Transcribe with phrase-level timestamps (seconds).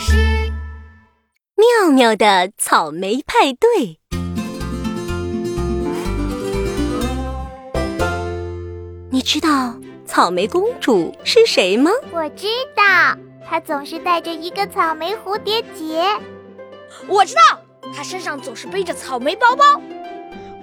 [0.00, 0.16] 师。
[1.54, 3.98] 妙妙的草莓派对。
[9.12, 9.74] 你知道
[10.06, 11.90] 草莓公主是谁吗？
[12.10, 12.82] 我知道，
[13.46, 16.02] 她总是带着一个草莓蝴蝶结。
[17.06, 17.60] 我知道，
[17.94, 19.64] 她身上总是背着草莓包包。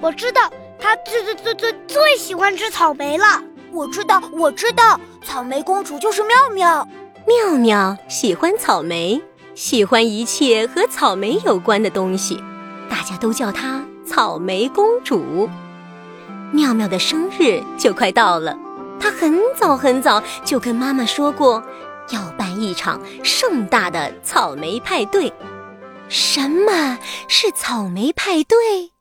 [0.02, 3.44] 我知道，她最最最最最喜欢吃草莓了。
[3.72, 6.88] 我知道，我知道，草莓公主就是妙妙。
[7.28, 9.22] 妙妙喜欢草莓，
[9.58, 12.40] 喜欢一切和草莓有关的东西，
[12.88, 15.50] 大家都叫她草莓公主。
[16.54, 18.56] 妙妙的生日就快到了，
[19.00, 21.64] 她很早很早就跟妈妈说过，
[22.12, 25.34] 要办一场盛大的草莓派对。
[26.08, 28.92] 什么是草莓派对？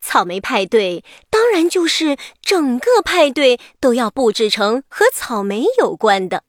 [0.00, 6.42] 草莓派对当然就是整个派对都要布置成和草莓有关的。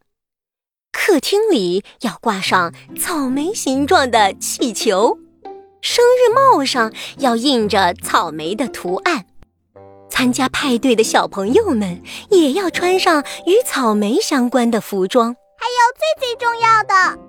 [1.06, 5.18] 客厅里要挂上草莓形状的气球，
[5.82, 9.26] 生日帽上要印着草莓的图案。
[10.10, 15.36] 参加派对的小朋友们也要穿上与草莓相关的服装。
[15.58, 17.20] 还有最最重要的，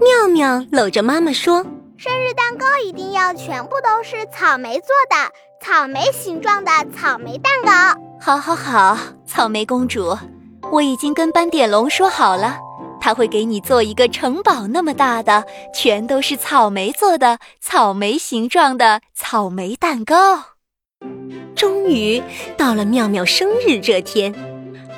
[0.00, 1.62] 妙妙搂着妈妈说
[1.98, 5.30] ：“生日蛋糕一定要全部都是草莓做的，
[5.62, 10.16] 草莓形状的草莓蛋糕。”好，好，好，草莓公主，
[10.74, 12.58] 我已经跟斑点龙说好了，
[13.00, 20.46] 他会给你做一个城堡那么大的，全都是草莓做的，草莓形状的草莓蛋糕。
[21.54, 22.20] 终于
[22.56, 24.34] 到了妙妙生日这天，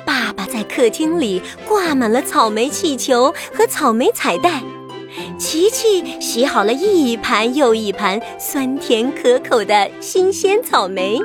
[0.03, 4.63] 爸爸在客厅里挂满了草莓气球和草莓彩带，
[5.37, 11.19] 琪琪洗好了一盘又一盘酸甜可口的新鲜草莓，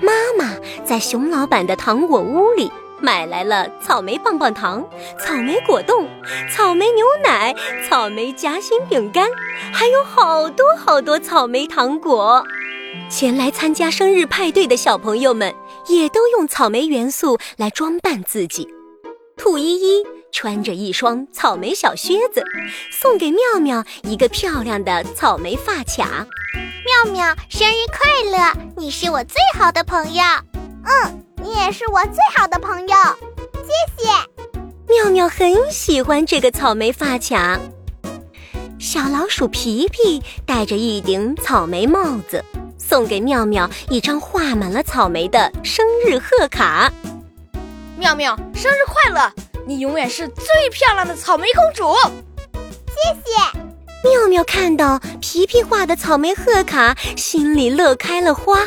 [0.00, 2.70] 妈妈在熊老板的糖果屋里
[3.04, 4.82] 买来了草莓棒棒糖、
[5.18, 6.08] 草莓果冻、
[6.50, 7.54] 草莓牛奶、
[7.86, 9.28] 草莓夹心饼干，
[9.70, 12.42] 还有好多好多草莓糖果。
[13.10, 15.54] 前来参加生日派对的小朋友们
[15.86, 18.66] 也都用草莓元素来装扮自己。
[19.36, 22.42] 兔依依穿着一双草莓小靴子，
[22.90, 26.26] 送给妙妙一个漂亮的草莓发卡。
[26.86, 28.54] 妙妙，生日快乐！
[28.78, 30.22] 你是我最好的朋友。
[30.84, 32.96] 嗯，也是我最好的朋友。
[33.62, 34.10] 谢谢。
[34.88, 37.58] 妙妙很喜欢这个草莓发卡。
[38.78, 42.44] 小老鼠皮皮戴着一顶草莓帽子。
[42.76, 46.92] 送给妙妙一张画满了草莓的生日贺卡。
[47.96, 49.32] 妙妙，生日快乐！
[49.66, 51.94] 你永远是最漂亮的草莓公主。
[52.86, 54.08] 谢谢。
[54.08, 58.60] 妙妙看到皮皮画的草莓贺卡，心里乐开了花。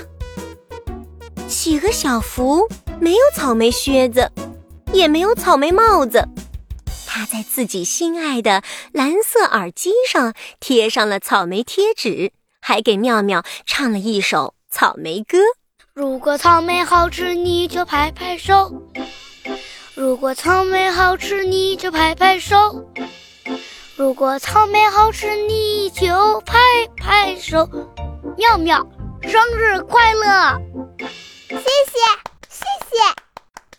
[1.60, 2.70] 企鹅小福
[3.02, 4.32] 没有草莓靴子，
[4.94, 6.24] 也没有草莓帽子，
[7.08, 12.32] 他在自己心爱的蓝色耳机上贴上了草莓贴纸。
[12.62, 15.40] 还给妙妙唱了一首草莓歌。
[15.96, 18.72] 如果草莓好吃，你就拍拍手；
[19.96, 22.56] 如果草莓好吃，你就拍拍手；
[23.96, 26.56] 如果草莓好吃，你就拍
[26.96, 27.68] 拍手。
[28.38, 28.88] 妙妙，
[29.24, 30.62] 生日快乐！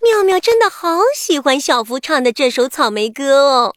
[0.03, 3.75] 妙妙真的好喜欢小福唱的这首草莓歌哦。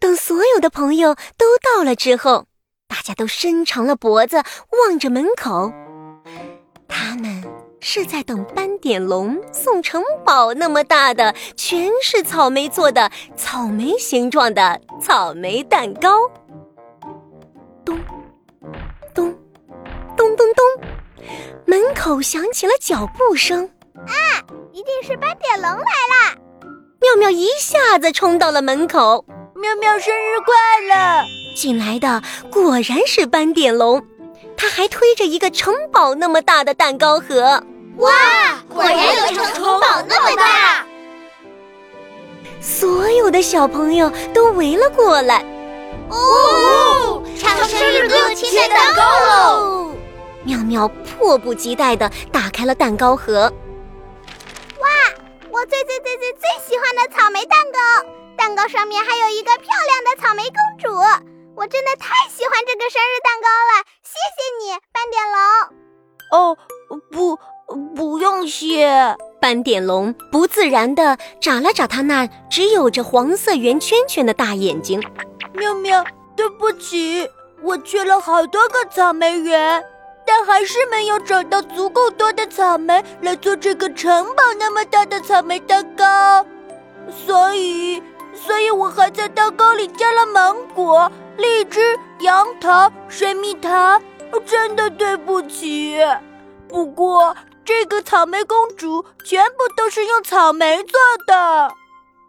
[0.00, 2.46] 等所有的朋友都到了之后。
[2.86, 4.36] 大家都伸长了脖子
[4.86, 5.72] 望着门口，
[6.86, 7.42] 他们
[7.80, 16.30] 是在等斑点龙送城堡那么大的、全是草莓做的、草莓形状的草莓蛋糕。
[17.84, 17.98] 咚
[19.12, 19.36] 咚
[20.16, 20.64] 咚咚咚，
[21.66, 23.68] 门口响起了脚步声。
[23.96, 26.36] 啊，一定是斑点龙来了！
[27.00, 29.24] 妙妙一下子冲到了门口。
[29.54, 30.52] 妙妙生日快
[30.88, 31.24] 乐！
[31.56, 34.04] 进来的果然是斑点龙，
[34.56, 37.62] 他还推着一个城堡那么大的蛋糕盒。
[37.98, 38.10] 哇，
[38.68, 38.92] 果然
[39.30, 40.84] 有城城堡那么大！
[42.60, 45.44] 所有的小朋友都围了过来。
[46.08, 49.92] 哦，唱生日歌，切蛋糕喽！
[50.42, 53.52] 妙妙迫不及待地打开了蛋糕盒。
[55.66, 57.78] 最最最最最喜欢的草莓蛋糕，
[58.36, 60.94] 蛋糕上面还有一个漂亮的草莓公主。
[61.56, 65.38] 我真的太喜欢这个生日蛋糕了，谢谢你，斑点龙。
[66.32, 66.58] 哦，
[67.10, 67.38] 不，
[67.94, 69.16] 不用谢。
[69.40, 75.02] 斑点龙不自然地眨了眨他那只有着黄色圆圈圈的大眼睛。
[75.54, 76.04] 喵喵，
[76.36, 77.26] 对不起，
[77.62, 79.82] 我缺了好多个草莓园，
[80.36, 86.44] 但还是没有找到足够多的草莓来做这个城堡那么大的草莓蛋糕，
[87.24, 88.02] 所以。
[88.34, 94.00] 所以以我还在蛋糕里加了芒果、荔枝、杨桃、水蜜桃。
[94.44, 95.96] 真的对不起。
[96.68, 100.98] 不过这个草莓公主全部都是用草莓做
[101.28, 101.72] 的。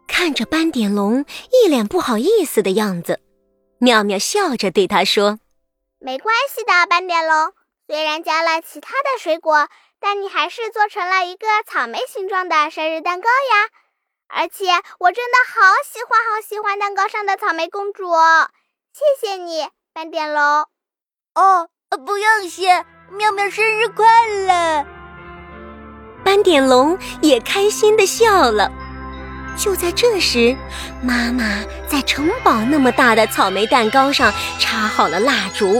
[0.07, 3.19] 看着斑点龙一脸不好意思的样子，
[3.79, 5.39] 妙妙笑着对他说
[5.97, 7.51] ：“没关系的，斑点龙。
[7.87, 13.69] 虽然加了其他的水果，但你还是做成了一个草莓形状的生日蛋糕呀。
[14.27, 14.65] 而且
[14.97, 18.49] 我真的好喜欢好喜欢蛋糕上的草莓公主哦。
[18.93, 20.43] 谢谢你，斑点龙。
[21.35, 21.69] 哦，
[22.05, 22.85] 不用谢。
[23.11, 24.83] 妙妙生日快乐！
[26.23, 28.71] 斑点龙也开心的笑了。
[29.55, 30.57] 就在这时，
[31.03, 35.79] 妈妈在城堡那么大的草莓蛋糕上插好了蜡烛。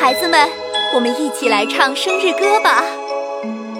[0.00, 0.50] 孩子们，
[0.94, 2.82] 我们一起来唱生日歌吧！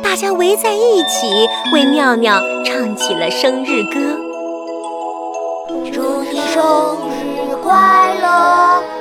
[0.02, 3.98] 大家围在一起，为妙妙唱起了生日歌。
[5.92, 6.96] 祝你生
[7.34, 8.97] 日快乐！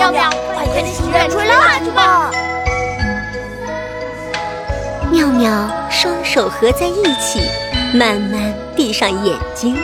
[0.00, 2.30] 妙妙，快点许愿吹蜡烛吧！
[5.10, 7.42] 妙妙双手合在一起，
[7.92, 9.76] 慢慢闭上眼睛。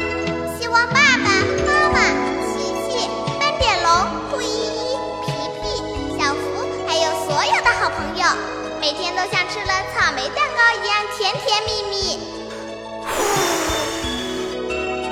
[0.59, 1.29] 希望爸爸
[1.67, 2.01] 妈妈、
[2.47, 3.93] 琪琪、斑点龙、
[4.31, 5.69] 兔依依、皮皮、
[6.19, 8.25] 小福，还有所有的好朋友，
[8.81, 11.95] 每天都像吃了草莓蛋糕一样甜甜蜜蜜。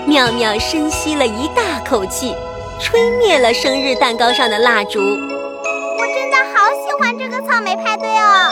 [0.06, 2.34] 妙妙深吸了一大口气，
[2.80, 5.00] 吹灭了生日蛋糕上的蜡烛。
[5.00, 8.50] 我真的好喜欢这个草莓派对哦！